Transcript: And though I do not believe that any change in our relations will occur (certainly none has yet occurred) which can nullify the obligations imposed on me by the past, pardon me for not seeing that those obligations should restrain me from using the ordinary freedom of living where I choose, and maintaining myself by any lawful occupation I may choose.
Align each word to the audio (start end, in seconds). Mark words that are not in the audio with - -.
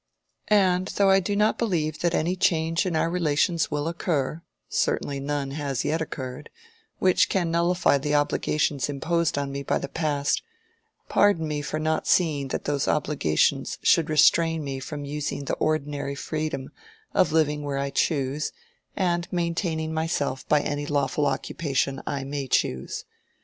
And 0.47 0.87
though 0.87 1.11
I 1.11 1.19
do 1.19 1.35
not 1.35 1.59
believe 1.59 1.99
that 1.99 2.15
any 2.15 2.35
change 2.35 2.87
in 2.87 2.95
our 2.95 3.07
relations 3.07 3.69
will 3.69 3.87
occur 3.87 4.41
(certainly 4.67 5.19
none 5.19 5.51
has 5.51 5.85
yet 5.85 6.01
occurred) 6.01 6.49
which 6.97 7.29
can 7.29 7.51
nullify 7.51 7.99
the 7.99 8.15
obligations 8.15 8.89
imposed 8.89 9.37
on 9.37 9.51
me 9.51 9.61
by 9.61 9.77
the 9.77 9.87
past, 9.87 10.41
pardon 11.07 11.47
me 11.47 11.61
for 11.61 11.77
not 11.79 12.07
seeing 12.07 12.47
that 12.47 12.63
those 12.65 12.87
obligations 12.87 13.77
should 13.83 14.09
restrain 14.09 14.63
me 14.63 14.79
from 14.79 15.05
using 15.05 15.45
the 15.45 15.53
ordinary 15.57 16.15
freedom 16.15 16.71
of 17.13 17.31
living 17.31 17.61
where 17.61 17.77
I 17.77 17.91
choose, 17.91 18.51
and 18.95 19.27
maintaining 19.31 19.93
myself 19.93 20.49
by 20.49 20.61
any 20.61 20.87
lawful 20.87 21.27
occupation 21.27 22.01
I 22.07 22.23
may 22.23 22.47
choose. 22.47 23.05